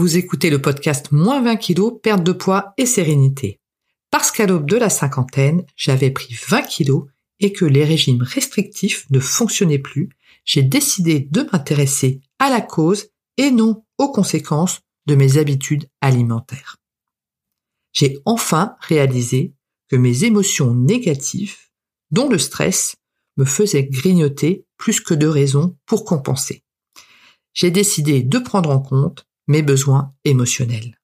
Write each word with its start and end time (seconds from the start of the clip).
Vous 0.00 0.16
écoutez 0.16 0.48
le 0.48 0.62
podcast 0.62 1.12
Moins 1.12 1.42
20 1.42 1.56
kilos, 1.56 1.92
perte 2.02 2.24
de 2.24 2.32
poids 2.32 2.72
et 2.78 2.86
sérénité. 2.86 3.60
Parce 4.10 4.30
qu'à 4.30 4.46
l'aube 4.46 4.64
de 4.66 4.78
la 4.78 4.88
cinquantaine, 4.88 5.66
j'avais 5.76 6.10
pris 6.10 6.34
20 6.48 6.62
kilos 6.62 7.04
et 7.38 7.52
que 7.52 7.66
les 7.66 7.84
régimes 7.84 8.22
restrictifs 8.22 9.04
ne 9.10 9.20
fonctionnaient 9.20 9.78
plus, 9.78 10.08
j'ai 10.46 10.62
décidé 10.62 11.20
de 11.20 11.46
m'intéresser 11.52 12.22
à 12.38 12.48
la 12.48 12.62
cause 12.62 13.10
et 13.36 13.50
non 13.50 13.84
aux 13.98 14.10
conséquences 14.10 14.80
de 15.04 15.16
mes 15.16 15.36
habitudes 15.36 15.86
alimentaires. 16.00 16.78
J'ai 17.92 18.20
enfin 18.24 18.76
réalisé 18.80 19.52
que 19.90 19.96
mes 19.96 20.24
émotions 20.24 20.74
négatives, 20.74 21.58
dont 22.10 22.30
le 22.30 22.38
stress, 22.38 22.96
me 23.36 23.44
faisaient 23.44 23.84
grignoter 23.84 24.64
plus 24.78 25.02
que 25.02 25.12
de 25.12 25.26
raisons 25.26 25.76
pour 25.84 26.06
compenser. 26.06 26.64
J'ai 27.52 27.70
décidé 27.70 28.22
de 28.22 28.38
prendre 28.38 28.70
en 28.70 28.80
compte 28.80 29.26
mes 29.50 29.62
besoins 29.62 30.14
émotionnels. 30.24 30.96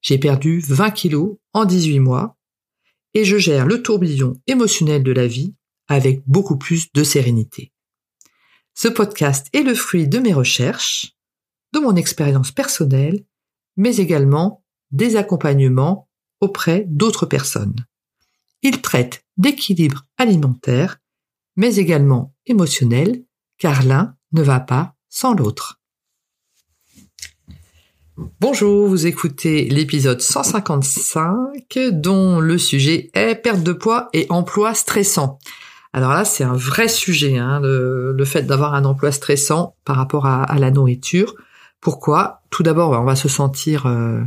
J'ai 0.00 0.16
perdu 0.16 0.58
20 0.60 0.90
kilos 0.92 1.36
en 1.52 1.66
18 1.66 2.00
mois 2.00 2.38
et 3.12 3.26
je 3.26 3.36
gère 3.36 3.66
le 3.66 3.82
tourbillon 3.82 4.40
émotionnel 4.46 5.02
de 5.02 5.12
la 5.12 5.26
vie 5.26 5.54
avec 5.86 6.22
beaucoup 6.26 6.56
plus 6.56 6.90
de 6.94 7.04
sérénité. 7.04 7.72
Ce 8.72 8.88
podcast 8.88 9.48
est 9.52 9.62
le 9.62 9.74
fruit 9.74 10.08
de 10.08 10.18
mes 10.18 10.32
recherches, 10.32 11.12
de 11.74 11.78
mon 11.78 11.94
expérience 11.94 12.52
personnelle, 12.52 13.26
mais 13.76 13.96
également 13.96 14.64
des 14.90 15.16
accompagnements 15.16 16.08
auprès 16.40 16.86
d'autres 16.88 17.26
personnes. 17.26 17.76
Il 18.62 18.80
traite 18.80 19.26
d'équilibre 19.36 20.06
alimentaire, 20.16 21.02
mais 21.56 21.76
également 21.76 22.34
émotionnel, 22.46 23.26
car 23.58 23.82
l'un 23.82 24.16
ne 24.32 24.40
va 24.40 24.60
pas 24.60 24.96
sans 25.10 25.34
l'autre. 25.34 25.83
Bonjour, 28.16 28.86
vous 28.86 29.08
écoutez 29.08 29.64
l'épisode 29.68 30.20
155 30.20 31.78
dont 31.90 32.38
le 32.38 32.58
sujet 32.58 33.10
est 33.12 33.34
perte 33.34 33.64
de 33.64 33.72
poids 33.72 34.08
et 34.12 34.26
emploi 34.28 34.72
stressant. 34.74 35.40
Alors 35.92 36.12
là, 36.12 36.24
c'est 36.24 36.44
un 36.44 36.54
vrai 36.54 36.86
sujet, 36.86 37.38
hein, 37.38 37.58
le, 37.60 38.24
fait 38.24 38.42
d'avoir 38.42 38.74
un 38.74 38.84
emploi 38.84 39.10
stressant 39.10 39.74
par 39.84 39.96
rapport 39.96 40.26
à, 40.26 40.46
la 40.60 40.70
nourriture. 40.70 41.34
Pourquoi? 41.80 42.42
Tout 42.50 42.62
d'abord, 42.62 42.92
on 42.92 43.04
va 43.04 43.16
se 43.16 43.28
sentir 43.28 43.86
euh, 43.86 44.20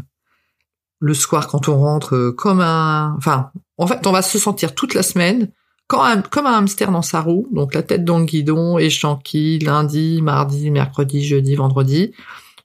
le 0.99 1.13
soir 1.13 1.47
quand 1.47 1.69
on 1.69 1.77
rentre 1.77 2.15
euh, 2.15 2.31
comme 2.33 2.59
un... 2.59 3.15
Enfin, 3.17 3.51
en 3.77 3.87
fait, 3.87 4.05
on 4.05 4.11
va 4.11 4.21
se 4.21 4.37
sentir 4.37 4.75
toute 4.75 4.95
la 4.95 5.03
semaine 5.03 5.49
comme 5.87 6.45
un 6.45 6.57
hamster 6.57 6.91
dans 6.91 7.01
sa 7.01 7.21
roue, 7.21 7.47
donc 7.53 7.73
la 7.73 7.83
tête 7.83 8.03
dans 8.03 8.19
le 8.19 8.25
guidon, 8.25 8.77
et 8.77 8.89
chanquille 8.89 9.59
lundi, 9.59 10.21
mardi, 10.21 10.71
mercredi, 10.71 11.25
jeudi, 11.25 11.55
vendredi 11.55 12.11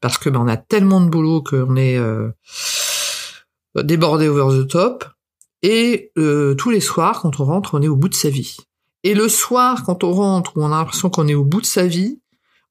parce 0.02 0.18
que 0.18 0.28
ben, 0.28 0.40
on 0.40 0.48
a 0.48 0.58
tellement 0.58 1.00
de 1.00 1.08
boulot 1.08 1.42
qu'on 1.42 1.76
est 1.76 1.96
euh, 1.96 2.30
débordé 3.76 4.28
over 4.28 4.62
the 4.62 4.68
top. 4.68 5.04
Et 5.62 6.10
euh, 6.18 6.54
tous 6.54 6.70
les 6.70 6.80
soirs, 6.80 7.22
quand 7.22 7.40
on 7.40 7.44
rentre, 7.44 7.74
on 7.74 7.82
est 7.82 7.88
au 7.88 7.96
bout 7.96 8.08
de 8.08 8.14
sa 8.14 8.28
vie. 8.28 8.56
Et 9.04 9.14
le 9.14 9.28
soir, 9.28 9.84
quand 9.84 10.04
on 10.04 10.12
rentre, 10.12 10.56
où 10.56 10.62
on 10.62 10.66
a 10.66 10.76
l'impression 10.76 11.08
qu'on 11.08 11.28
est 11.28 11.34
au 11.34 11.44
bout 11.44 11.60
de 11.60 11.66
sa 11.66 11.86
vie, 11.86 12.20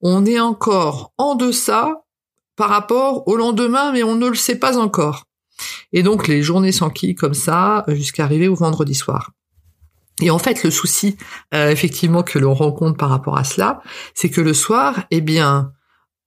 on 0.02 0.26
est 0.26 0.40
encore 0.40 1.12
en 1.16 1.34
deçà 1.34 2.04
par 2.54 2.68
rapport 2.68 3.26
au 3.26 3.36
lendemain, 3.36 3.92
mais 3.92 4.02
on 4.02 4.14
ne 4.14 4.28
le 4.28 4.34
sait 4.34 4.58
pas 4.58 4.76
encore. 4.76 5.24
Et 5.92 6.02
donc 6.02 6.28
les 6.28 6.42
journées 6.42 6.72
s'enquillent 6.72 7.14
comme 7.14 7.34
ça 7.34 7.84
jusqu'à 7.88 8.24
arriver 8.24 8.48
au 8.48 8.54
vendredi 8.54 8.94
soir. 8.94 9.30
Et 10.20 10.30
en 10.30 10.38
fait, 10.38 10.62
le 10.62 10.70
souci, 10.70 11.16
euh, 11.54 11.70
effectivement, 11.70 12.22
que 12.22 12.38
l'on 12.38 12.52
rencontre 12.52 12.98
par 12.98 13.08
rapport 13.08 13.38
à 13.38 13.44
cela, 13.44 13.80
c'est 14.14 14.28
que 14.28 14.42
le 14.42 14.52
soir, 14.52 15.04
eh 15.10 15.22
bien, 15.22 15.72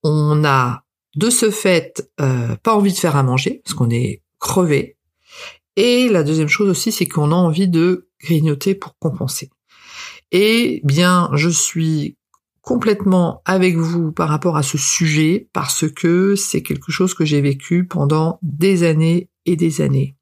on 0.03 0.43
a 0.43 0.84
de 1.15 1.29
ce 1.29 1.49
fait, 1.49 2.09
euh, 2.19 2.55
pas 2.57 2.75
envie 2.75 2.93
de 2.93 2.97
faire 2.97 3.15
à 3.15 3.23
manger, 3.23 3.61
parce 3.63 3.73
qu'on 3.73 3.89
est 3.89 4.21
crevé. 4.39 4.97
Et 5.75 6.09
la 6.09 6.23
deuxième 6.23 6.47
chose 6.47 6.69
aussi, 6.69 6.91
c'est 6.91 7.07
qu'on 7.07 7.31
a 7.31 7.35
envie 7.35 7.67
de 7.67 8.09
grignoter 8.21 8.75
pour 8.75 8.97
compenser. 8.97 9.49
Et 10.31 10.81
bien, 10.83 11.29
je 11.33 11.49
suis 11.49 12.17
complètement 12.61 13.41
avec 13.45 13.75
vous 13.77 14.11
par 14.11 14.29
rapport 14.29 14.57
à 14.57 14.63
ce 14.63 14.77
sujet, 14.77 15.49
parce 15.53 15.89
que 15.89 16.35
c'est 16.35 16.63
quelque 16.63 16.91
chose 16.91 17.13
que 17.13 17.25
j'ai 17.25 17.41
vécu 17.41 17.85
pendant 17.85 18.39
des 18.41 18.83
années 18.83 19.29
et 19.45 19.55
des 19.55 19.81
années. 19.81 20.15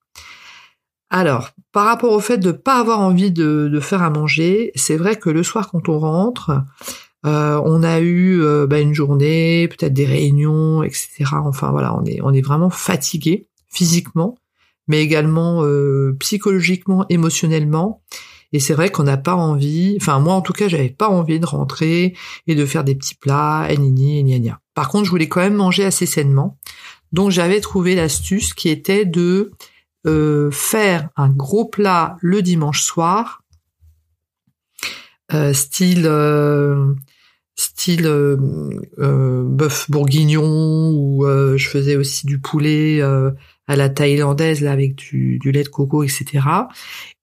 Alors, 1.10 1.52
par 1.72 1.86
rapport 1.86 2.12
au 2.12 2.20
fait 2.20 2.40
de 2.40 2.52
pas 2.52 2.80
avoir 2.80 3.00
envie 3.00 3.32
de 3.32 3.80
faire 3.80 4.02
à 4.02 4.10
manger, 4.10 4.72
c'est 4.76 4.98
vrai 4.98 5.16
que 5.16 5.30
le 5.30 5.44
soir 5.44 5.70
quand 5.70 5.88
on 5.88 6.00
rentre, 6.00 6.52
euh, 7.26 7.62
on 7.64 7.84
a 7.84 8.00
eu 8.00 8.42
euh, 8.42 8.68
bah, 8.68 8.80
une 8.80 8.94
journée, 8.94 9.68
peut-être 9.70 9.94
des 9.94 10.06
réunions, 10.06 10.84
etc. 10.84 11.26
Enfin 11.46 11.72
voilà, 11.72 11.96
on 11.98 12.04
est 12.06 12.22
on 12.22 12.34
est 12.34 12.42
vraiment 12.42 12.70
fatigué 12.70 13.48
physiquement, 13.70 14.38
mais 14.88 15.02
également 15.02 15.64
euh, 15.64 16.16
psychologiquement, 16.20 17.06
émotionnellement. 17.10 18.02
Et 18.52 18.60
c'est 18.60 18.74
vrai 18.76 18.92
qu'on 18.92 19.04
n'a 19.04 19.18
pas 19.18 19.36
envie, 19.36 19.98
enfin 20.00 20.20
moi 20.20 20.36
en 20.36 20.42
tout 20.42 20.54
cas, 20.54 20.68
j'avais 20.68 20.90
pas 20.90 21.10
envie 21.10 21.40
de 21.40 21.46
rentrer 21.46 22.16
et 22.46 22.56
de 22.56 22.66
faire 22.66 22.84
des 22.84 22.94
petits 22.94 23.16
plats, 23.16 23.68
et 23.70 23.78
nini 23.78 24.20
et 24.20 24.40
gna 24.40 24.60
Par 24.76 24.90
contre, 24.90 25.06
je 25.06 25.10
voulais 25.10 25.28
quand 25.28 25.40
même 25.40 25.56
manger 25.56 25.86
assez 25.86 26.06
sainement. 26.06 26.58
Donc 27.14 27.32
j'avais 27.32 27.62
trouvé 27.62 27.96
l'astuce 27.96 28.54
qui 28.54 28.70
était 28.70 29.06
de 29.06 29.52
faire 30.52 31.10
un 31.16 31.30
gros 31.30 31.66
plat 31.66 32.18
le 32.22 32.42
dimanche 32.42 32.84
soir, 32.84 33.42
style 35.54 36.08
style 37.56 38.08
euh, 38.08 38.38
euh, 39.00 39.44
bœuf 39.44 39.90
bourguignon 39.90 40.92
ou 40.92 41.26
euh, 41.26 41.58
je 41.58 41.70
faisais 41.70 41.96
aussi 41.96 42.26
du 42.26 42.40
poulet 42.40 43.02
à 43.02 43.76
la 43.76 43.90
thaïlandaise 43.90 44.62
là 44.62 44.72
avec 44.72 44.96
du, 44.96 45.40
lait 45.44 45.64
de 45.64 45.70
coco 45.70 46.04
etc 46.04 46.40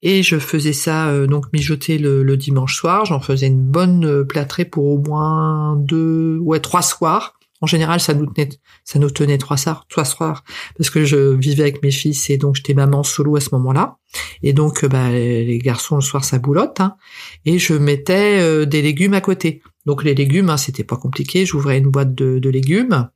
et 0.03 0.23
je 0.23 0.39
faisais 0.39 0.73
ça 0.73 1.27
donc 1.27 1.53
mijoter 1.53 1.99
le, 1.99 2.37
dimanche 2.37 2.77
soir 2.77 3.05
j'en 3.05 3.21
faisais 3.21 3.49
une 3.49 3.63
bonne 3.63 4.25
plâtrée 4.25 4.65
pour 4.65 4.87
au 4.87 4.99
moins 4.99 5.77
deux 5.77 6.39
ouais 6.39 6.61
trois 6.61 6.83
soirs 6.83 7.35
en 7.63 7.67
général, 7.67 8.01
ça 8.01 8.15
nous 8.15 8.25
tenait, 8.25 8.49
ça 8.85 8.99
nous 8.99 9.11
tenait 9.11 9.37
trois 9.37 9.59
soirs, 9.59 9.85
trois 9.91 10.07
soirs, 10.07 10.45
parce 10.79 10.89
que 10.89 11.05
je 11.05 11.35
vivais 11.35 11.65
avec 11.65 11.83
mes 11.83 11.91
fils 11.91 12.31
et 12.31 12.39
donc 12.39 12.57
j'étais 12.57 12.73
maman 12.73 13.03
solo 13.03 13.37
à 13.37 13.41
ce 13.41 13.51
moment-là. 13.53 13.99
Et 14.43 14.55
donc, 14.55 14.87
bah, 14.87 15.11
les 15.11 15.59
garçons 15.59 15.97
le 15.97 16.01
soir 16.01 16.25
ça 16.25 16.39
boulotte, 16.39 16.81
hein, 16.81 16.97
et 17.45 17.59
je 17.59 17.75
mettais 17.75 18.65
des 18.65 18.81
légumes 18.81 19.13
à 19.13 19.21
côté. 19.21 19.61
Donc 19.87 20.05
les 20.05 20.15
légumes, 20.15 20.51
hein, 20.51 20.57
c'était 20.57 20.85
pas 20.85 20.97
compliqué. 20.97 21.47
J'ouvrais 21.47 21.79
une 21.79 21.91
boîte 21.91 22.15
de, 22.15 22.49
légumes 22.49 23.09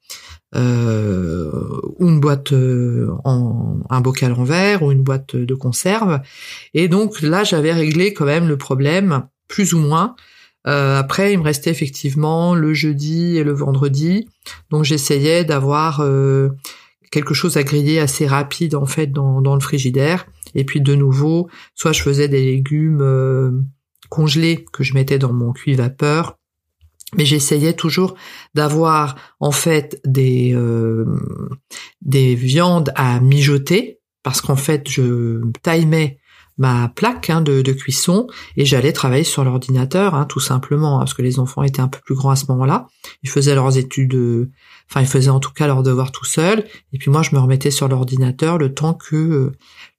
euh, 0.55 1.51
ou 1.99 2.09
une 2.09 2.21
boîte 2.21 2.53
euh, 2.53 3.11
en 3.25 3.81
un 3.91 4.01
bocal 4.01 4.33
en 4.33 4.45
verre 4.45 4.83
ou 4.83 4.91
une 4.91 5.03
boîte 5.03 5.37
de 5.37 5.55
conserve. 5.55 6.21
Et 6.73 6.89
donc 6.89 7.21
là, 7.21 7.45
j'avais 7.45 7.73
réglé 7.73 8.15
quand 8.15 8.25
même 8.25 8.49
le 8.49 8.57
problème 8.57 9.27
plus 9.47 9.75
ou 9.75 9.79
moins. 9.79 10.17
Euh, 10.67 10.99
après, 10.99 11.35
il 11.35 11.39
me 11.39 11.45
restait 11.45 11.71
effectivement 11.71 12.55
le 12.55 12.73
jeudi 12.73 13.37
et 13.37 13.45
le 13.45 13.53
vendredi. 13.53 14.29
Donc 14.71 14.85
j'essayais 14.85 15.45
d'avoir 15.45 16.03
quelque 17.11 17.35
chose 17.35 17.59
à 17.59 17.63
griller 17.63 18.01
assez 18.01 18.27
rapide 18.27 18.75
en 18.75 18.87
fait 18.87 19.09
dans, 19.09 19.43
dans 19.43 19.55
le 19.55 19.61
frigidaire. 19.61 20.27
Et 20.55 20.65
puis 20.65 20.81
de 20.81 20.95
nouveau, 20.95 21.51
soit 21.75 21.93
je 21.93 22.03
faisais 22.03 22.29
des 22.29 22.43
légumes 22.43 23.67
congelés 24.09 24.65
que 24.73 24.83
je 24.83 24.95
mettais 24.95 25.19
dans 25.19 25.33
mon 25.33 25.53
cuit 25.53 25.75
vapeur, 25.75 26.39
mais 27.17 27.25
j'essayais 27.25 27.75
toujours 27.75 28.15
d'avoir 28.55 29.17
en 29.41 29.53
fait 29.53 30.01
des 30.05 30.55
euh, 30.55 31.05
des 32.03 32.35
viandes 32.35 32.93
à 32.97 33.21
mijoter 33.21 34.01
parce 34.23 34.41
qu'en 34.41 34.57
fait 34.57 34.89
je 34.89 35.41
timais 35.63 36.19
ma 36.57 36.89
plaque 36.89 37.31
hein, 37.31 37.41
de, 37.41 37.63
cuisson 37.73 38.29
et 38.57 38.65
j'allais 38.65 38.93
travailler 38.93 39.25
sur 39.25 39.45
l'ordinateur 39.45 40.15
hein, 40.15 40.25
tout 40.25 40.41
simplement 40.41 40.97
hein, 40.97 40.99
parce 41.01 41.15
que 41.15 41.23
les 41.23 41.39
enfants 41.39 41.63
étaient 41.63 41.81
un 41.81 41.89
peu 41.89 41.99
plus 42.05 42.15
grands 42.15 42.31
à 42.31 42.37
ce 42.37 42.47
moment-là. 42.49 42.87
Ils 43.23 43.31
faisaient 43.31 43.55
leurs 43.55 43.77
études 43.77 44.15
euh, 44.15 44.51
enfin 44.89 45.01
ils 45.01 45.09
faisaient 45.09 45.31
en 45.31 45.41
tout 45.41 45.53
cas 45.53 45.67
leurs 45.67 45.83
devoirs 45.83 46.13
tout 46.13 46.25
seuls 46.25 46.65
et 46.93 46.99
puis 46.99 47.11
moi 47.11 47.23
je 47.23 47.35
me 47.35 47.41
remettais 47.41 47.73
sur 47.73 47.89
l'ordinateur 47.89 48.59
le 48.59 48.73
temps 48.73 48.95
que 48.95 49.17
euh, 49.17 49.53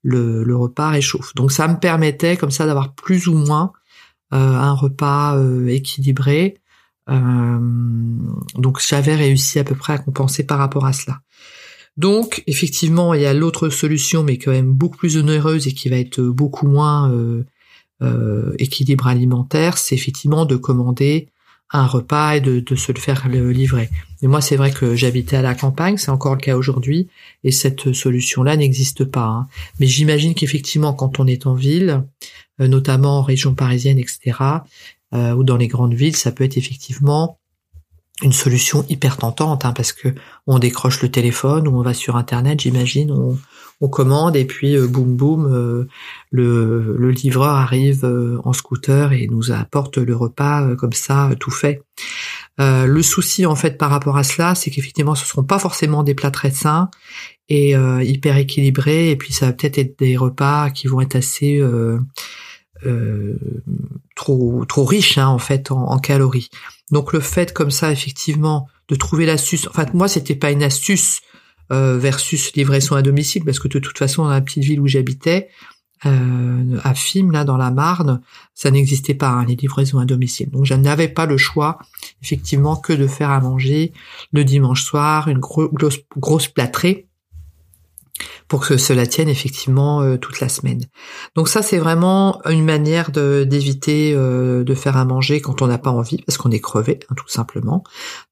le, 0.04 0.56
repas 0.56 0.90
réchauffe. 0.90 1.34
Donc 1.36 1.52
ça 1.52 1.68
me 1.68 1.78
permettait 1.78 2.38
comme 2.38 2.52
ça 2.52 2.66
d'avoir 2.66 2.94
plus 2.94 3.28
ou 3.28 3.36
moins 3.36 3.74
un 4.32 4.74
repas 4.74 5.40
équilibré. 5.68 6.56
euh, 6.56 6.65
donc 7.08 8.80
j'avais 8.86 9.16
réussi 9.16 9.60
à 9.60 9.64
peu 9.64 9.76
près 9.76 9.94
à 9.94 9.98
compenser 9.98 10.44
par 10.44 10.58
rapport 10.58 10.86
à 10.86 10.94
cela. 10.94 11.20
Donc 11.98 12.44
effectivement, 12.48 13.14
il 13.14 13.22
y 13.22 13.26
a 13.26 13.34
l'autre 13.34 13.70
solution, 13.70 14.24
mais 14.24 14.38
quand 14.38 14.52
même 14.52 14.74
beaucoup 14.74 14.98
plus 14.98 15.18
onéreuse 15.18 15.68
et 15.68 15.72
qui 15.72 15.90
va 15.90 15.98
être 15.98 16.22
beaucoup 16.22 16.68
moins 16.68 17.12
euh, 17.12 17.46
euh, 18.02 18.54
équilibre 18.60 19.08
alimentaire, 19.08 19.78
c'est 19.78 19.96
effectivement 19.96 20.46
de 20.46 20.56
commander 20.56 21.30
un 21.72 21.88
repas 21.88 22.36
et 22.36 22.42
de, 22.42 22.76
se 22.76 22.92
le 22.92 23.00
faire 23.00 23.28
livrer. 23.28 23.90
Et 24.22 24.28
moi, 24.28 24.42
c'est 24.42 24.56
vrai 24.56 24.72
que 24.72 24.96
j'habitais 24.96 25.38
à 25.38 25.42
la 25.42 25.56
campagne, 25.56 25.98
c'est 25.98 26.12
encore 26.12 26.36
le 26.36 26.42
cas 26.42 26.56
aujourd'hui, 26.56 27.08
et 27.44 27.52
cette 27.52 27.94
solution-là 27.94 28.56
n'existe 28.56 29.06
pas. 29.06 29.26
Hein. 29.26 29.48
Mais 29.80 29.88
j'imagine 29.88 30.36
qu'effectivement, 30.36 30.94
quand 30.94 31.20
on 31.20 31.28
est 31.28 31.48
en 31.48 31.56
ville, 31.56 32.04
euh, 32.62 32.68
notamment 32.68 33.20
en 33.20 33.22
région 33.24 33.56
parisienne, 33.56 33.98
etc., 33.98 34.38
euh, 35.14 35.34
ou 35.34 35.44
dans 35.44 35.58
les 35.58 35.68
grandes 35.68 35.94
villes, 35.94 36.16
ça 36.16 36.32
peut 36.32 36.44
être 36.44 36.58
effectivement 36.58 37.40
une 38.22 38.34
solution 38.34 38.86
hyper 38.88 39.18
tentante 39.18 39.66
hein, 39.66 39.74
parce 39.74 39.92
que 39.92 40.08
on 40.48 40.58
décroche 40.58 41.02
le 41.02 41.12
téléphone 41.12 41.68
ou 41.68 41.78
on 41.78 41.82
va 41.82 41.94
sur 41.94 42.16
internet 42.16 42.62
j'imagine 42.62 43.12
on, 43.12 43.38
on 43.82 43.90
commande 43.90 44.36
et 44.38 44.46
puis 44.46 44.78
euh, 44.78 44.88
boum 44.88 45.18
boum 45.18 45.46
euh, 45.46 45.88
le, 46.32 46.96
le, 46.98 47.12
livreur 47.12 47.56
arrive 47.56 48.06
euh, 48.06 48.40
en 48.46 48.54
scooter 48.54 49.12
et 49.12 49.28
nous 49.28 49.52
apporte 49.52 49.98
le 49.98 50.16
repas 50.16 50.76
comme 50.76 50.94
ça 50.94 51.32
tout 51.40 51.52
fait. 51.52 51.82
Le 52.58 53.02
souci 53.02 53.46
en 53.46 53.56
fait 53.56 53.78
par 53.78 53.90
rapport 53.90 54.16
à 54.16 54.24
cela 54.24 54.56
c'est 54.56 54.72
qu'effectivement 54.72 55.16
ce 55.16 55.26
seront 55.26 55.44
pas 55.44 55.60
forcément 55.60 56.04
des 56.04 56.16
plats 56.16 56.32
très 56.32 56.52
sains 56.52 56.90
et 57.50 57.72
hyper 57.74 58.38
équilibrés 58.38 59.12
et 59.12 59.18
puis 59.18 59.34
ça 59.34 59.48
va 59.48 59.52
peut-être 59.52 59.78
être 59.78 60.00
des 60.00 60.16
repas 60.16 60.70
qui 60.70 60.88
vont 60.88 61.02
être 61.02 61.18
assez 61.18 61.62
trop 64.16 64.64
trop 64.66 64.86
riches 64.86 65.18
hein, 65.18 65.28
en 65.28 65.40
fait 65.40 65.72
en, 65.72 65.92
en 65.92 66.00
calories 66.00 66.50
donc 66.92 67.14
le 67.14 67.20
fait 67.20 67.54
comme 67.54 67.72
ça, 67.72 67.92
effectivement, 67.92 68.68
de 68.88 68.96
trouver 68.96 69.26
l'astuce. 69.26 69.68
Enfin, 69.68 69.86
moi, 69.94 70.08
c'était 70.08 70.36
pas 70.36 70.52
une 70.52 70.64
astuce 70.64 71.22
euh, 71.72 71.98
versus 71.98 72.54
livraison 72.54 72.96
à 72.96 73.02
domicile, 73.02 73.44
parce 73.44 73.60
que 73.60 73.68
de 73.68 73.80
toute 73.80 73.98
façon, 73.98 74.24
dans 74.24 74.30
la 74.30 74.42
petite 74.42 74.64
ville 74.64 74.80
où 74.80 74.88
j'habitais, 74.88 75.50
euh, 76.06 76.78
à 76.84 76.94
Fim, 76.94 77.32
là, 77.32 77.44
dans 77.44 77.58
la 77.58 77.72
Marne, 77.72 78.22
ça 78.54 78.70
n'existait 78.70 79.16
pas, 79.16 79.30
hein, 79.30 79.46
les 79.46 79.56
livraisons 79.56 79.98
à 79.98 80.06
domicile. 80.06 80.52
Donc, 80.52 80.66
je 80.66 80.76
n'avais 80.76 81.08
pas 81.08 81.26
le 81.26 81.38
choix, 81.38 81.80
effectivement, 82.22 82.76
que 82.76 82.94
de 82.94 83.08
faire 83.08 83.32
à 83.32 83.40
manger 83.40 83.94
le 84.32 84.44
dimanche 84.44 84.84
soir, 84.84 85.28
une 85.28 85.40
grosse, 85.40 86.00
grosse 86.16 86.48
plâtrée 86.48 87.08
pour 88.48 88.66
que 88.66 88.78
cela 88.78 89.08
tienne 89.08 89.30
effectivement 89.30 90.02
euh, 90.02 90.18
toute 90.18 90.40
la 90.40 90.50
semaine. 90.50 90.82
Donc 91.36 91.48
ça 91.48 91.62
c'est 91.62 91.78
vraiment 91.78 92.42
une 92.46 92.64
manière 92.64 93.12
d'éviter 93.12 94.14
euh, 94.16 94.64
de, 94.64 94.76
faire 94.76 94.98
à 94.98 95.06
manger 95.06 95.42
quand 95.42 95.62
on 95.62 95.68
n'a 95.68 95.78
pas 95.78 95.90
envie 95.90 96.22
parce 96.26 96.38
qu'on 96.38 96.52
est 96.52 96.60
crevé 96.60 97.00
hein, 97.10 97.16
tout 97.16 97.28
simplement. 97.28 97.84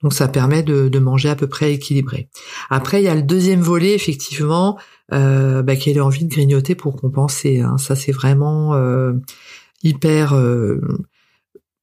Donc 0.01 0.13
ça 0.13 0.27
permet 0.27 0.63
de, 0.63 0.99
manger 0.99 1.29
à 1.29 1.35
peu 1.35 1.47
près 1.47 1.73
équilibré. 1.73 2.29
Après 2.69 3.01
il 3.01 3.05
y 3.05 3.09
a 3.09 3.15
le 3.15 3.23
deuxième 3.23 3.61
volet 3.61 3.93
effectivement 3.93 4.77
euh, 5.11 5.63
bah, 5.63 5.75
qui 5.75 5.89
est 5.89 5.93
l'envie 5.93 6.25
de 6.25 6.29
grignoter 6.29 6.75
pour 6.75 6.95
compenser. 6.95 7.61
Hein. 7.61 7.77
Ça 7.77 7.95
c'est 7.95 8.11
vraiment 8.11 8.75
hyper 9.83 10.35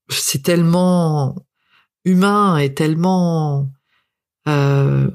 c'est 0.08 0.42
tellement 0.42 1.36
humain 2.04 2.58
et 2.58 2.74
tellement 2.74 3.70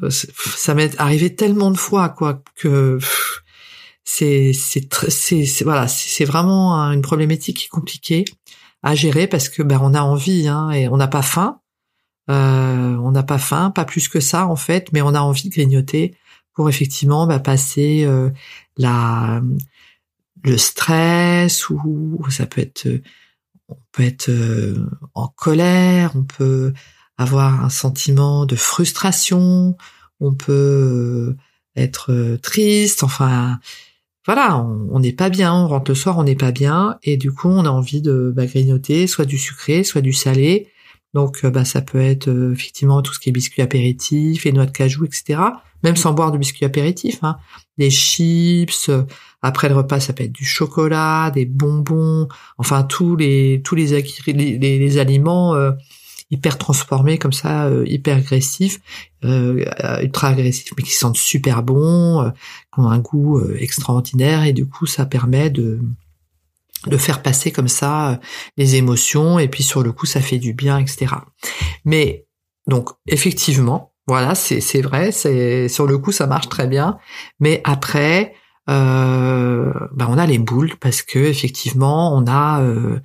ça 0.09 0.73
m'est 0.73 0.99
arrivé 0.99 1.35
tellement 1.35 1.71
de 1.71 1.77
fois 1.77 2.09
quoi 2.09 2.41
que 2.55 2.99
c'est 4.03 4.53
c'est 4.53 4.87
c'est 5.09 5.63
voilà 5.63 5.87
c'est 5.87 6.25
vraiment 6.25 6.75
une 6.91 7.01
problématique 7.01 7.67
compliquée 7.71 8.23
à 8.83 8.95
gérer 8.95 9.27
parce 9.27 9.49
que 9.49 9.63
ben 9.63 9.79
on 9.81 9.93
a 9.95 10.01
envie 10.01 10.47
hein, 10.47 10.69
et 10.71 10.87
on 10.87 10.97
n'a 10.97 11.07
pas 11.07 11.23
faim. 11.23 11.59
Euh, 12.29 12.95
on 12.97 13.11
n'a 13.11 13.21
pas 13.23 13.37
faim 13.37 13.69
pas 13.69 13.85
plus 13.85 14.07
que 14.09 14.19
ça 14.19 14.47
en 14.47 14.55
fait 14.55 14.91
mais 14.91 15.03
on 15.03 15.13
a 15.13 15.19
envie 15.19 15.47
de 15.47 15.53
grignoter 15.53 16.15
pour 16.53 16.69
effectivement 16.69 17.27
ben, 17.27 17.37
passer 17.37 18.03
euh, 18.03 18.31
la 18.77 19.43
le 20.43 20.57
stress 20.57 21.69
ou 21.69 22.19
ça 22.31 22.47
peut 22.47 22.61
être 22.61 22.87
on 23.69 23.77
peut 23.91 24.03
être 24.03 24.31
en 25.13 25.27
colère 25.27 26.13
on 26.15 26.23
peut 26.23 26.73
avoir 27.17 27.63
un 27.63 27.69
sentiment 27.69 28.45
de 28.45 28.55
frustration, 28.55 29.77
on 30.19 30.33
peut 30.33 30.51
euh, 30.51 31.37
être 31.75 32.11
euh, 32.11 32.37
triste, 32.37 33.03
enfin 33.03 33.59
voilà, 34.25 34.57
on 34.57 34.99
n'est 34.99 35.13
pas 35.13 35.29
bien, 35.29 35.53
on 35.53 35.67
rentre 35.67 35.91
le 35.91 35.95
soir, 35.95 36.17
on 36.17 36.23
n'est 36.23 36.35
pas 36.35 36.51
bien, 36.51 36.97
et 37.03 37.15
du 37.15 37.31
coup 37.31 37.47
on 37.47 37.63
a 37.65 37.69
envie 37.69 38.01
de 38.01 38.33
bah, 38.35 38.47
grignoter, 38.47 39.05
soit 39.05 39.25
du 39.25 39.37
sucré, 39.37 39.83
soit 39.83 40.01
du 40.01 40.13
salé. 40.13 40.67
Donc 41.13 41.45
euh, 41.45 41.51
bah, 41.51 41.63
ça 41.63 41.81
peut 41.81 42.01
être 42.01 42.27
effectivement 42.51 43.01
tout 43.01 43.13
ce 43.13 43.19
qui 43.19 43.29
est 43.29 43.31
biscuits 43.31 43.61
apéritifs, 43.61 44.45
les 44.45 44.51
noix 44.51 44.65
de 44.65 44.71
cajou, 44.71 45.05
etc. 45.05 45.39
Même 45.83 45.95
sans 45.95 46.13
boire 46.13 46.31
de 46.31 46.39
biscuits 46.39 46.65
apéritifs, 46.65 47.19
hein. 47.21 47.37
des 47.77 47.91
chips. 47.91 48.89
Après 49.43 49.69
le 49.69 49.75
repas, 49.75 49.99
ça 49.99 50.13
peut 50.13 50.23
être 50.23 50.31
du 50.31 50.45
chocolat, 50.45 51.29
des 51.29 51.45
bonbons, 51.45 52.27
enfin 52.57 52.81
tous 52.83 53.15
les 53.15 53.61
tous 53.63 53.75
les, 53.75 54.01
les, 54.25 54.57
les 54.57 54.97
aliments 54.97 55.53
hyper 56.31 56.57
transformés 56.57 57.17
comme 57.17 57.33
ça, 57.33 57.65
euh, 57.65 57.83
hyper 57.87 58.17
agressifs, 58.17 58.79
euh, 59.23 59.63
ultra 60.01 60.29
agressifs, 60.29 60.71
mais 60.77 60.83
qui 60.83 60.93
sentent 60.93 61.17
super 61.17 61.63
bon, 61.63 62.21
euh, 62.21 62.29
qui 62.73 62.79
ont 62.79 62.89
un 62.89 62.99
goût 62.99 63.41
extraordinaire. 63.57 64.43
Et 64.43 64.53
du 64.53 64.67
coup 64.67 64.85
ça 64.85 65.05
permet 65.05 65.49
de 65.49 65.79
de 66.87 66.97
faire 66.97 67.23
passer 67.23 67.51
comme 67.51 67.67
ça 67.67 68.19
les 68.57 68.75
émotions. 68.75 69.39
Et 69.39 69.47
puis 69.47 69.63
sur 69.63 69.83
le 69.83 69.91
coup 69.91 70.05
ça 70.05 70.21
fait 70.21 70.39
du 70.39 70.53
bien, 70.53 70.77
etc. 70.77 71.07
Mais 71.83 72.25
donc 72.67 72.89
effectivement, 73.07 73.93
voilà, 74.07 74.35
c'est 74.35 74.61
c'est 74.61 74.81
vrai, 74.81 75.11
c'est 75.11 75.67
sur 75.67 75.87
le 75.87 75.97
coup 75.97 76.11
ça 76.11 76.27
marche 76.27 76.49
très 76.49 76.67
bien, 76.67 76.97
mais 77.39 77.61
après 77.63 78.33
euh, 78.67 79.71
ben 79.91 80.07
on 80.09 80.17
a 80.17 80.25
les 80.25 80.39
boules 80.39 80.75
parce 80.79 81.03
que 81.03 81.19
effectivement 81.19 82.15
on 82.15 82.25
a 82.25 82.61
euh, 82.61 82.99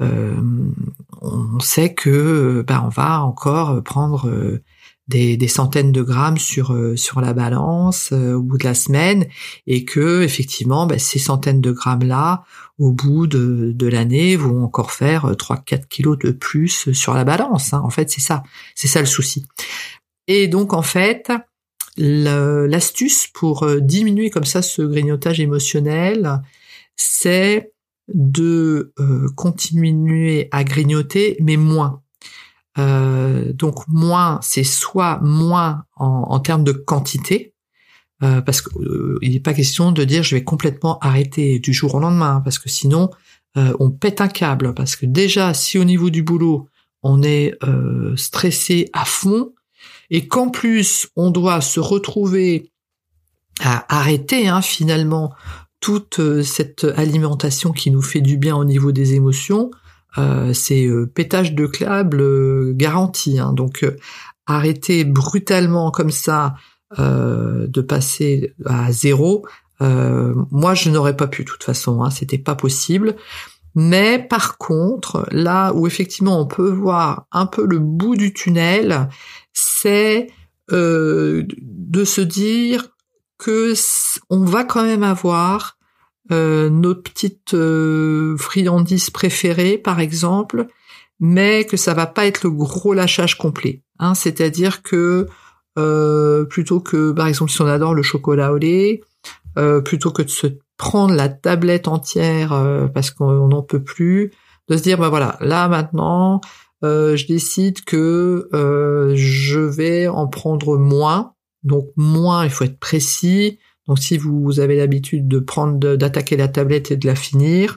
on 0.00 1.60
sait 1.60 1.94
que 1.94 2.64
ben, 2.66 2.82
on 2.84 2.88
va 2.88 3.22
encore 3.22 3.82
prendre 3.82 4.28
euh, 4.28 4.62
des, 5.08 5.48
centaines 5.48 5.92
de 5.92 6.02
grammes 6.02 6.38
sur 6.38 6.72
la 7.20 7.32
balance 7.32 8.12
au 8.12 8.42
bout 8.42 8.58
de 8.58 8.64
la 8.64 8.74
semaine 8.74 9.26
et 9.66 9.84
que 9.84 10.22
effectivement 10.22 10.86
ben, 10.86 10.98
ces 10.98 11.18
centaines 11.18 11.60
de 11.60 11.72
grammes 11.72 12.04
là 12.04 12.44
au 12.78 12.92
bout 12.92 13.26
de, 13.26 13.72
de 13.74 13.86
l'année 13.86 14.36
vont 14.36 14.64
encore 14.64 14.92
faire 14.92 15.26
3-4 15.26 15.86
kilos 15.88 16.18
de 16.18 16.30
plus 16.30 16.92
sur 16.92 17.12
la 17.12 17.24
balance. 17.24 17.74
Hein. 17.74 17.82
En 17.84 17.90
fait, 17.90 18.08
c'est 18.10 18.22
ça, 18.22 18.42
c'est 18.74 18.88
ça 18.88 19.00
le 19.00 19.06
souci. 19.06 19.44
Et 20.28 20.48
donc 20.48 20.72
en 20.72 20.82
fait, 20.82 21.30
l'astuce 21.96 23.26
pour 23.26 23.66
diminuer 23.80 24.30
comme 24.30 24.44
ça 24.44 24.62
ce 24.62 24.82
grignotage 24.82 25.40
émotionnel, 25.40 26.40
c'est 26.96 27.72
de 28.14 28.92
euh, 28.98 29.28
continuer 29.36 30.48
à 30.50 30.64
grignoter, 30.64 31.36
mais 31.40 31.56
moins. 31.56 32.02
Euh, 32.78 33.52
donc 33.52 33.86
moins, 33.88 34.38
c'est 34.42 34.64
soit 34.64 35.20
moins 35.22 35.84
en, 35.96 36.38
termes 36.40 36.64
de 36.64 36.72
quantité, 36.72 37.54
euh, 38.22 38.40
parce 38.40 38.62
qu'il 38.62 39.32
n'est 39.32 39.40
pas 39.40 39.54
question 39.54 39.92
de 39.92 40.04
dire 40.04 40.22
je 40.22 40.36
vais 40.36 40.44
complètement 40.44 40.98
arrêter 41.00 41.58
du 41.58 41.72
jour 41.72 41.94
au 41.94 42.00
lendemain, 42.00 42.40
parce 42.42 42.58
que 42.58 42.68
sinon 42.68 43.10
on 43.56 43.90
pète 43.90 44.20
un 44.20 44.28
câble, 44.28 44.74
parce 44.74 44.94
que 44.94 45.06
déjà 45.06 45.54
si 45.54 45.76
au 45.76 45.82
niveau 45.82 46.08
du 46.08 46.22
boulot 46.22 46.68
on 47.02 47.20
est 47.24 47.52
stressé 48.14 48.88
à 48.92 49.04
fond, 49.04 49.52
et 50.08 50.28
qu'en 50.28 50.50
plus 50.50 51.08
on 51.16 51.32
doit 51.32 51.60
se 51.60 51.80
retrouver 51.80 52.70
à 53.60 53.98
arrêter 53.98 54.46
hein, 54.46 54.62
finalement 54.62 55.34
toute 55.80 56.20
euh, 56.20 56.42
cette 56.42 56.84
alimentation 56.84 57.72
qui 57.72 57.90
nous 57.90 58.02
fait 58.02 58.20
du 58.20 58.36
bien 58.36 58.56
au 58.56 58.64
niveau 58.64 58.92
des 58.92 59.14
émotions, 59.14 59.70
euh, 60.18 60.52
c'est 60.52 60.86
euh, 60.86 61.06
pétage 61.06 61.54
de 61.54 61.66
câble 61.66 62.74
garanti. 62.76 63.38
Hein. 63.38 63.52
Donc 63.52 63.86
arrêter 64.46 65.04
brutalement 65.04 65.90
comme 65.90 66.10
ça 66.10 66.54
de 66.98 67.80
passer 67.82 68.52
à 68.66 68.90
zéro, 68.90 69.46
moi 69.78 70.74
je 70.74 70.90
n'aurais 70.90 71.16
pas 71.16 71.28
pu 71.28 71.44
de 71.44 71.48
toute 71.48 71.62
façon, 71.62 72.02
hein, 72.02 72.10
c'était 72.10 72.36
pas 72.36 72.56
possible. 72.56 73.14
Mais 73.76 74.18
par 74.18 74.58
contre, 74.58 75.24
là 75.30 75.72
où 75.72 75.86
effectivement 75.86 76.40
on 76.40 76.46
peut 76.46 76.68
voir 76.68 77.28
un 77.30 77.46
peu 77.46 77.64
le 77.64 77.78
bout 77.78 78.16
du 78.16 78.32
tunnel, 78.32 79.08
c'est 79.52 80.32
de 80.72 82.04
se 82.04 82.20
dire 82.20 82.88
que 83.40 83.74
on 84.28 84.44
va 84.44 84.64
quand 84.64 84.84
même 84.84 85.02
avoir 85.02 85.78
euh, 86.30 86.68
nos 86.70 86.94
petites 86.94 87.54
euh, 87.54 88.36
friandises 88.36 89.10
préférées, 89.10 89.78
par 89.78 89.98
exemple, 89.98 90.66
mais 91.18 91.64
que 91.64 91.76
ça 91.76 91.94
va 91.94 92.06
pas 92.06 92.26
être 92.26 92.44
le 92.44 92.50
gros 92.50 92.94
lâchage 92.94 93.36
complet. 93.36 93.82
Hein, 93.98 94.14
C'est-à-dire 94.14 94.82
que 94.82 95.26
euh, 95.78 96.44
plutôt 96.44 96.80
que, 96.80 97.12
par 97.12 97.26
exemple, 97.26 97.50
si 97.50 97.60
on 97.62 97.66
adore 97.66 97.94
le 97.94 98.02
chocolat 98.02 98.52
au 98.52 98.58
lait, 98.58 99.00
plutôt 99.84 100.10
que 100.10 100.22
de 100.22 100.28
se 100.28 100.46
prendre 100.78 101.14
la 101.14 101.28
tablette 101.28 101.88
entière 101.88 102.50
parce 102.94 103.10
qu'on 103.10 103.48
n'en 103.48 103.62
peut 103.62 103.82
plus, 103.82 104.30
de 104.68 104.76
se 104.76 104.82
dire 104.82 104.96
bah 104.96 105.10
voilà, 105.10 105.36
là 105.40 105.68
maintenant, 105.68 106.40
je 106.82 107.26
décide 107.26 107.84
que 107.84 108.48
je 109.14 109.58
vais 109.58 110.08
en 110.08 110.28
prendre 110.28 110.78
moins 110.78 111.34
donc 111.62 111.88
moins, 111.96 112.44
il 112.44 112.50
faut 112.50 112.64
être 112.64 112.78
précis. 112.78 113.58
Donc 113.86 113.98
si 113.98 114.16
vous 114.18 114.60
avez 114.60 114.76
l'habitude 114.76 115.28
de 115.28 115.38
prendre, 115.38 115.96
d'attaquer 115.96 116.36
la 116.36 116.48
tablette 116.48 116.90
et 116.90 116.96
de 116.96 117.06
la 117.06 117.14
finir, 117.14 117.76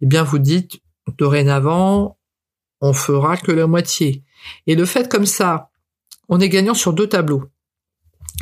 eh 0.00 0.06
bien 0.06 0.22
vous 0.22 0.38
dites 0.38 0.80
dorénavant, 1.18 2.18
on 2.80 2.92
fera 2.92 3.36
que 3.36 3.52
la 3.52 3.66
moitié. 3.66 4.24
Et 4.66 4.74
le 4.74 4.84
fait 4.84 5.10
comme 5.10 5.26
ça, 5.26 5.70
on 6.28 6.40
est 6.40 6.48
gagnant 6.48 6.74
sur 6.74 6.92
deux 6.92 7.08
tableaux. 7.08 7.44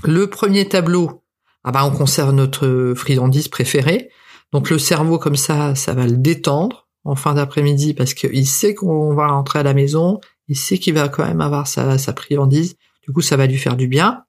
Le 0.04 0.28
premier 0.28 0.68
tableau, 0.68 1.22
ah 1.64 1.72
ben 1.72 1.84
on 1.84 1.90
conserve 1.90 2.32
notre 2.32 2.94
friandise 2.96 3.48
préférée. 3.48 4.10
Donc 4.52 4.70
le 4.70 4.78
cerveau 4.78 5.18
comme 5.18 5.36
ça, 5.36 5.74
ça 5.74 5.94
va 5.94 6.06
le 6.06 6.16
détendre 6.16 6.88
en 7.04 7.14
fin 7.14 7.34
d'après-midi 7.34 7.94
parce 7.94 8.14
qu'il 8.14 8.46
sait 8.46 8.74
qu'on 8.74 9.14
va 9.14 9.28
rentrer 9.28 9.60
à 9.60 9.62
la 9.62 9.74
maison 9.74 10.20
Il 10.48 10.56
sait 10.56 10.78
qu'il 10.78 10.94
va 10.94 11.08
quand 11.08 11.26
même 11.26 11.40
avoir 11.40 11.66
sa, 11.66 11.98
sa 11.98 12.14
friandise. 12.14 12.76
Du 13.02 13.12
coup, 13.12 13.20
ça 13.20 13.36
va 13.36 13.46
lui 13.46 13.58
faire 13.58 13.76
du 13.76 13.88
bien. 13.88 14.24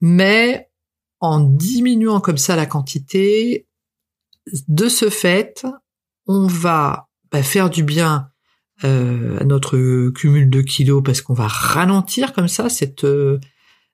Mais 0.00 0.70
en 1.20 1.40
diminuant 1.40 2.20
comme 2.20 2.38
ça 2.38 2.56
la 2.56 2.66
quantité, 2.66 3.66
de 4.68 4.88
ce 4.88 5.10
fait, 5.10 5.66
on 6.26 6.46
va 6.46 7.08
bah, 7.30 7.42
faire 7.42 7.70
du 7.70 7.82
bien 7.82 8.30
euh, 8.84 9.38
à 9.38 9.44
notre 9.44 10.10
cumul 10.10 10.48
de 10.48 10.62
kilos 10.62 11.02
parce 11.04 11.20
qu'on 11.20 11.34
va 11.34 11.46
ralentir 11.46 12.32
comme 12.32 12.48
ça 12.48 12.68
cette 12.68 13.04
euh, 13.04 13.38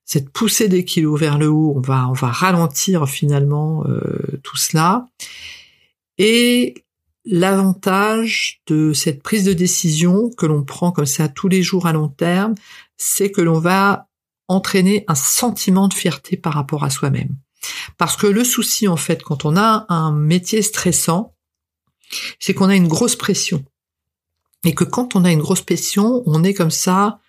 cette 0.05 0.31
poussée 0.31 0.69
des 0.69 0.85
kilos 0.85 1.19
vers 1.19 1.39
le 1.39 1.49
haut. 1.49 1.75
On 1.77 1.81
va 1.81 2.09
on 2.09 2.13
va 2.13 2.29
ralentir 2.29 3.09
finalement 3.09 3.85
euh, 3.87 4.39
tout 4.45 4.57
cela. 4.57 5.07
Et 6.19 6.75
l'avantage 7.25 8.61
de 8.69 8.93
cette 8.93 9.23
prise 9.23 9.45
de 9.45 9.53
décision 9.53 10.31
que 10.31 10.47
l'on 10.47 10.63
prend 10.63 10.93
comme 10.93 11.07
ça 11.07 11.29
tous 11.29 11.49
les 11.49 11.63
jours 11.63 11.87
à 11.87 11.93
long 11.93 12.09
terme, 12.09 12.55
c'est 12.97 13.33
que 13.33 13.41
l'on 13.41 13.59
va 13.59 14.09
entraîner 14.49 15.05
un 15.09 15.15
sentiment 15.15 15.89
de 15.89 15.95
fierté 15.95 16.37
par 16.37 16.55
rapport 16.55 16.85
à 16.85 16.91
soi-même. 16.91 17.37
Parce 17.99 18.17
que 18.17 18.27
le 18.27 18.45
souci, 18.45 18.89
en 18.89 18.97
fait, 18.97 19.23
quand 19.23 19.45
on 19.45 19.57
a 19.57 19.87
un 19.89 20.13
métier 20.13 20.63
stressant, 20.63 21.35
c'est 22.39 22.55
qu'on 22.55 22.69
a 22.69 22.77
une 22.77 22.89
grosse 22.89 23.17
pression. 23.17 23.65
Et 24.65 24.75
que 24.75 24.85
quand 24.85 25.17
on 25.17 25.25
a 25.25 25.33
une 25.33 25.41
grosse 25.41 25.63
pression, 25.63 26.23
on 26.27 26.45
est 26.45 26.55
comme 26.55 26.71
ça, 26.71 27.21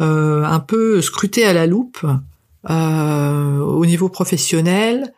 euh, 0.00 0.42
un 0.44 0.60
peu 0.60 1.00
scruté 1.02 1.44
à 1.44 1.52
la 1.52 1.66
loupe 1.66 2.04
euh, 2.70 3.58
au 3.58 3.86
niveau 3.86 4.08
professionnel. 4.08 5.14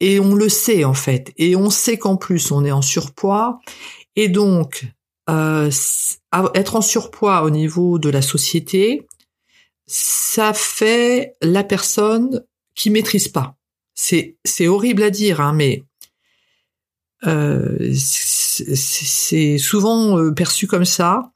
Et 0.00 0.20
on 0.20 0.34
le 0.34 0.48
sait, 0.48 0.84
en 0.84 0.94
fait. 0.94 1.32
Et 1.36 1.56
on 1.56 1.70
sait 1.70 1.98
qu'en 1.98 2.16
plus, 2.16 2.50
on 2.50 2.64
est 2.64 2.72
en 2.72 2.82
surpoids. 2.82 3.60
Et 4.16 4.28
donc, 4.28 4.86
euh, 5.30 5.70
être 6.54 6.76
en 6.76 6.82
surpoids 6.82 7.42
au 7.42 7.50
niveau 7.50 7.98
de 7.98 8.10
la 8.10 8.22
société, 8.22 9.06
ça 9.86 10.52
fait 10.52 11.36
la 11.42 11.64
personne 11.64 12.44
qui 12.74 12.90
maîtrise 12.90 13.28
pas. 13.28 13.56
C'est 13.94 14.36
c'est 14.44 14.66
horrible 14.66 15.02
à 15.02 15.10
dire, 15.10 15.40
hein, 15.40 15.52
mais 15.52 15.84
euh, 17.26 17.92
c'est 17.94 19.58
souvent 19.58 20.18
euh, 20.18 20.32
perçu 20.32 20.66
comme 20.66 20.84
ça. 20.84 21.30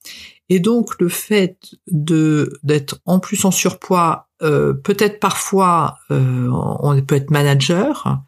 Et 0.48 0.60
donc 0.60 0.98
le 1.00 1.08
fait 1.08 1.58
de 1.90 2.52
d'être 2.62 3.00
en 3.04 3.20
plus 3.20 3.44
en 3.44 3.50
surpoids, 3.50 4.28
euh, 4.42 4.72
peut-être 4.72 5.20
parfois 5.20 5.98
on 6.10 7.00
peut 7.02 7.16
être 7.16 7.30
manager, 7.30 8.18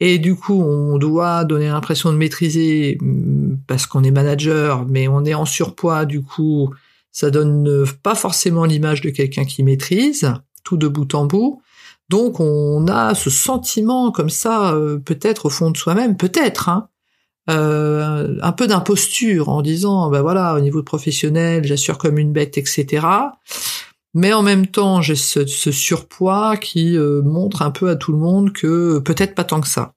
et 0.00 0.18
du 0.18 0.36
coup 0.36 0.62
on 0.62 0.98
doit 0.98 1.44
donner 1.44 1.68
l'impression 1.68 2.12
de 2.12 2.18
maîtriser 2.18 2.98
mm, 3.00 3.58
parce 3.66 3.86
qu'on 3.86 4.04
est 4.04 4.10
manager, 4.10 4.86
mais 4.86 5.08
on 5.08 5.24
est 5.24 5.34
en 5.34 5.46
surpoids, 5.46 6.04
du 6.04 6.22
coup 6.22 6.70
ça 7.16 7.30
donne 7.30 7.86
pas 8.02 8.14
forcément 8.14 8.66
l'image 8.66 9.00
de 9.00 9.08
quelqu'un 9.08 9.46
qui 9.46 9.62
maîtrise 9.62 10.34
tout 10.64 10.76
de 10.76 10.86
bout 10.86 11.14
en 11.14 11.24
bout. 11.24 11.62
Donc 12.10 12.40
on 12.40 12.86
a 12.88 13.14
ce 13.14 13.30
sentiment 13.30 14.10
comme 14.10 14.28
ça, 14.28 14.74
euh, 14.74 14.98
peut-être 14.98 15.46
au 15.46 15.48
fond 15.48 15.70
de 15.70 15.78
soi-même, 15.78 16.18
peut-être, 16.18 16.68
hein, 16.68 16.88
euh, 17.48 18.36
un 18.42 18.52
peu 18.52 18.66
d'imposture 18.66 19.48
en 19.48 19.62
disant, 19.62 20.10
ben 20.10 20.20
voilà, 20.20 20.56
au 20.56 20.60
niveau 20.60 20.82
professionnel, 20.82 21.64
j'assure 21.64 21.96
comme 21.96 22.18
une 22.18 22.34
bête, 22.34 22.58
etc. 22.58 23.06
Mais 24.12 24.34
en 24.34 24.42
même 24.42 24.66
temps, 24.66 25.00
j'ai 25.00 25.16
ce, 25.16 25.46
surpoids 25.46 26.58
qui 26.58 26.98
euh, 26.98 27.22
montre 27.22 27.62
un 27.62 27.70
peu 27.70 27.88
à 27.88 27.96
tout 27.96 28.12
le 28.12 28.18
monde 28.18 28.52
que 28.52 28.98
peut-être 28.98 29.34
pas 29.34 29.44
tant 29.44 29.62
que 29.62 29.68
ça. 29.68 29.94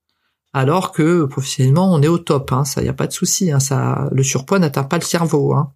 Alors 0.54 0.94
que 0.94 1.26
professionnellement, 1.26 1.94
on 1.94 2.02
est 2.02 2.08
au 2.08 2.18
top, 2.18 2.54
hein, 2.54 2.64
ça 2.64 2.82
y 2.82 2.88
a 2.88 2.94
pas 2.94 3.08
de 3.08 3.12
souci, 3.12 3.52
hein, 3.52 3.60
ça, 3.60 4.08
le 4.14 4.24
surpoids 4.24 4.60
n'atteint 4.60 4.84
pas 4.84 4.98
le 4.98 5.04
cerveau. 5.04 5.54
Hein 5.54 5.74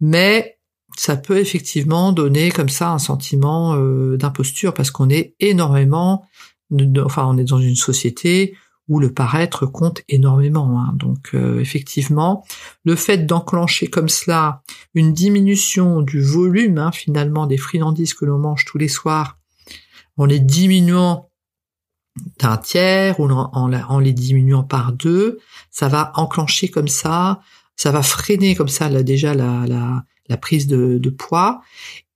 mais 0.00 0.58
ça 0.96 1.16
peut 1.16 1.38
effectivement 1.38 2.12
donner 2.12 2.50
comme 2.50 2.68
ça 2.68 2.90
un 2.90 2.98
sentiment 2.98 3.74
euh, 3.76 4.16
d'imposture 4.16 4.74
parce 4.74 4.90
qu'on 4.90 5.10
est 5.10 5.34
énormément, 5.38 6.26
enfin 7.04 7.26
on 7.26 7.38
est 7.38 7.44
dans 7.44 7.60
une 7.60 7.76
société 7.76 8.56
où 8.88 9.00
le 9.00 9.12
paraître 9.12 9.66
compte 9.66 10.02
énormément. 10.08 10.80
Hein. 10.80 10.94
Donc 10.96 11.30
euh, 11.34 11.60
effectivement, 11.60 12.44
le 12.84 12.96
fait 12.96 13.26
d'enclencher 13.26 13.88
comme 13.88 14.08
cela 14.08 14.62
une 14.94 15.12
diminution 15.12 16.00
du 16.00 16.22
volume 16.22 16.78
hein, 16.78 16.90
finalement 16.90 17.46
des 17.46 17.58
friandises 17.58 18.14
que 18.14 18.24
l'on 18.24 18.38
mange 18.38 18.64
tous 18.64 18.78
les 18.78 18.88
soirs, 18.88 19.38
en 20.16 20.24
les 20.24 20.40
diminuant 20.40 21.30
d'un 22.40 22.56
tiers 22.56 23.20
ou 23.20 23.30
en, 23.30 23.50
en, 23.52 23.98
les 24.00 24.12
diminuant 24.12 24.64
par 24.64 24.92
deux, 24.92 25.38
ça 25.70 25.86
va 25.86 26.10
enclencher 26.16 26.68
comme 26.68 26.88
ça 26.88 27.40
ça 27.78 27.92
va 27.92 28.02
freiner 28.02 28.54
comme 28.54 28.68
ça 28.68 28.90
déjà 29.02 29.32
la, 29.32 29.64
la, 29.66 30.04
la 30.28 30.36
prise 30.36 30.66
de, 30.66 30.98
de, 30.98 31.10
poids 31.10 31.62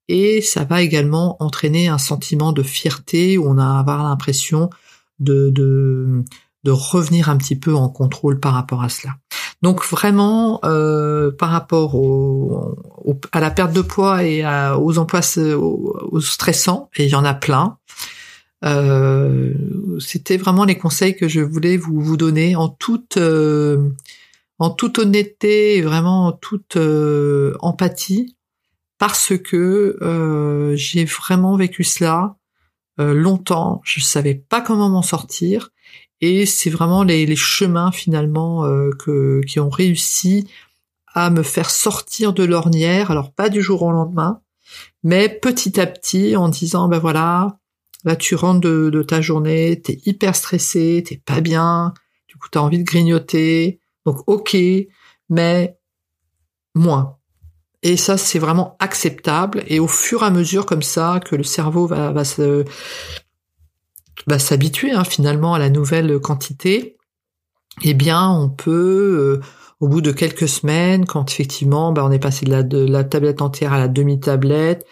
et 0.08 0.42
ça 0.42 0.64
va 0.64 0.82
également 0.82 1.42
entraîner 1.42 1.88
un 1.88 1.98
sentiment 1.98 2.52
de 2.52 2.62
fierté 2.62 3.38
où 3.38 3.48
on 3.48 3.56
a 3.56 3.78
avoir 3.78 4.02
l'impression 4.02 4.68
de, 5.20 5.48
de, 5.50 6.24
de 6.64 6.70
revenir 6.70 7.30
un 7.30 7.36
petit 7.36 7.56
peu 7.56 7.74
en 7.74 7.88
contrôle 7.88 8.40
par 8.40 8.54
rapport 8.54 8.82
à 8.82 8.88
cela. 8.88 9.14
Donc 9.62 9.84
vraiment, 9.84 10.58
euh, 10.64 11.30
par 11.30 11.50
rapport 11.50 11.94
au, 11.94 12.74
à 13.30 13.38
la 13.38 13.52
perte 13.52 13.72
de 13.72 13.82
poids 13.82 14.24
et 14.24 14.44
aux 14.76 14.98
emplois 14.98 15.20
aux, 15.38 16.20
stressants, 16.20 16.90
et 16.96 17.04
il 17.04 17.10
y 17.10 17.14
en 17.14 17.24
a 17.24 17.34
plein, 17.34 17.78
euh, 18.64 19.54
c'était 20.00 20.36
vraiment 20.36 20.64
les 20.64 20.76
conseils 20.76 21.16
que 21.16 21.28
je 21.28 21.40
voulais 21.40 21.76
vous, 21.76 22.00
vous 22.00 22.16
donner 22.16 22.56
en 22.56 22.68
toute 22.68 23.16
euh, 23.16 23.90
en 24.62 24.70
toute 24.70 25.00
honnêteté 25.00 25.76
et 25.76 25.82
vraiment 25.82 26.26
en 26.26 26.32
toute 26.32 26.76
euh, 26.76 27.56
empathie 27.58 28.36
parce 28.96 29.36
que 29.36 29.98
euh, 30.00 30.76
j'ai 30.76 31.04
vraiment 31.04 31.56
vécu 31.56 31.82
cela 31.82 32.36
euh, 33.00 33.12
longtemps. 33.12 33.80
Je 33.82 33.98
savais 33.98 34.36
pas 34.36 34.60
comment 34.60 34.88
m'en 34.88 35.02
sortir 35.02 35.70
et 36.20 36.46
c'est 36.46 36.70
vraiment 36.70 37.02
les, 37.02 37.34
chemins 37.34 37.90
finalement 37.90 38.64
qui 39.48 39.58
ont 39.58 39.68
réussi 39.68 40.46
à 41.12 41.30
me 41.30 41.42
faire 41.42 41.68
sortir 41.68 42.32
de 42.32 42.44
l'ornière. 42.44 43.10
Alors 43.10 43.32
pas 43.32 43.48
du 43.48 43.62
jour 43.62 43.82
au 43.82 43.90
lendemain, 43.90 44.42
mais 45.02 45.28
petit 45.28 45.80
à 45.80 45.88
petit 45.88 46.36
en 46.36 46.48
disant 46.48 46.86
ben 46.86 47.00
voilà, 47.00 47.58
là 48.04 48.14
tu 48.14 48.36
rentres 48.36 48.60
de, 48.60 48.90
de 48.90 49.02
ta 49.02 49.20
journée, 49.20 49.82
t'es 49.82 50.00
hyper 50.06 50.36
stressé, 50.36 51.02
t'es 51.04 51.16
pas 51.16 51.40
bien, 51.40 51.94
du 52.28 52.36
coup 52.36 52.46
t'as 52.48 52.60
envie 52.60 52.78
de 52.78 52.84
grignoter, 52.84 53.81
donc 54.06 54.22
ok, 54.26 54.56
mais 55.28 55.76
moins. 56.74 57.16
Et 57.82 57.96
ça, 57.96 58.16
c'est 58.16 58.38
vraiment 58.38 58.76
acceptable. 58.78 59.64
Et 59.66 59.80
au 59.80 59.88
fur 59.88 60.22
et 60.22 60.26
à 60.26 60.30
mesure 60.30 60.66
comme 60.66 60.82
ça 60.82 61.20
que 61.24 61.34
le 61.34 61.42
cerveau 61.42 61.86
va, 61.86 62.12
va 62.12 62.24
se 62.24 62.64
va 64.26 64.38
s'habituer 64.38 64.92
hein, 64.92 65.04
finalement 65.04 65.54
à 65.54 65.58
la 65.58 65.68
nouvelle 65.68 66.20
quantité, 66.20 66.96
eh 67.82 67.94
bien, 67.94 68.30
on 68.30 68.48
peut, 68.48 69.40
euh, 69.40 69.46
au 69.80 69.88
bout 69.88 70.00
de 70.00 70.12
quelques 70.12 70.48
semaines, 70.48 71.06
quand 71.06 71.28
effectivement, 71.30 71.92
bah, 71.92 72.04
on 72.04 72.12
est 72.12 72.20
passé 72.20 72.46
de 72.46 72.50
la, 72.50 72.62
de 72.62 72.86
la 72.86 73.02
tablette 73.02 73.42
entière 73.42 73.72
à 73.72 73.78
la 73.78 73.88
demi-tablette, 73.88 74.86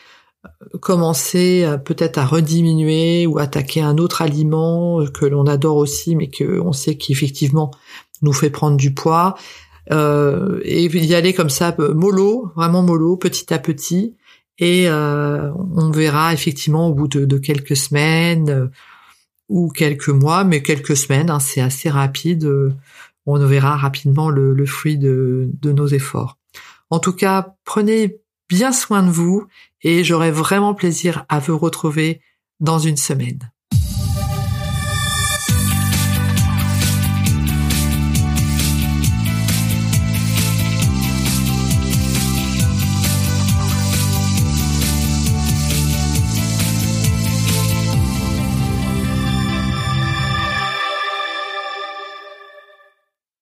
euh, 0.45 0.79
commencer 0.81 1.65
peut-être 1.85 2.19
à 2.19 2.27
rediminuer 2.27 3.27
ou 3.27 3.39
attaquer 3.39 3.83
un 3.83 3.99
autre 3.99 4.23
aliment 4.23 5.05
que 5.07 5.27
l'on 5.27 5.47
adore 5.47 5.77
aussi, 5.77 6.17
mais 6.17 6.29
que 6.29 6.59
on 6.61 6.73
sait 6.73 6.97
qu'effectivement 6.97 7.71
nous 8.23 8.33
fait 8.33 8.51
prendre 8.51 8.77
du 8.77 8.93
poids 8.93 9.37
euh, 9.93 10.61
et 10.65 10.85
y 10.85 11.15
aller 11.15 11.33
comme 11.35 11.51
ça 11.51 11.75
euh, 11.79 11.95
mollo, 11.95 12.53
vraiment 12.55 12.83
mollo, 12.83 13.17
petit 13.17 13.53
à 13.53 13.59
petit. 13.59 14.17
Et 14.59 14.89
euh, 14.89 15.51
on 15.55 15.91
verra 15.91 16.33
effectivement 16.35 16.89
au 16.89 16.95
bout 16.95 17.09
de, 17.09 17.39
quelques 17.39 17.77
semaines 17.77 18.51
euh, 18.51 18.67
ou 19.49 19.71
quelques 19.71 20.11
mois, 20.11 20.45
mais 20.45 20.63
quelques 20.63 20.97
semaines, 20.97 21.31
hein, 21.31 21.41
c'est 21.41 21.61
assez 21.61 21.89
rapide. 21.89 22.49
on 23.27 23.39
verra 23.39 23.77
rapidement 23.77 24.29
le, 24.31 24.67
fruit 24.67 24.99
de 24.99 25.51
nos 25.65 25.87
efforts. 25.87 26.39
En 26.91 26.99
tout 26.99 27.15
cas, 27.15 27.55
prenez 27.65 28.21
bien 28.49 28.73
soin 28.73 29.03
de 29.03 29.11
vous 29.11 29.47
et 29.83 30.05
j'aurai 30.05 30.31
vraiment 30.31 30.75
plaisir 30.75 31.25
à 31.29 31.39
vous 31.39 31.57
retrouver 31.57 32.21
dans 32.61 32.79
une 32.79 32.97
semaine. 32.97 33.51